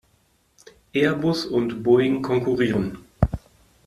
[0.95, 2.97] Airbus und Boeing konkurrieren.